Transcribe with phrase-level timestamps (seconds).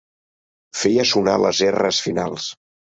[0.79, 2.53] Feia sonar les erres finals.